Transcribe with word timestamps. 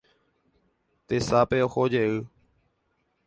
Tesape 1.07 1.57
ohojey 1.67 2.13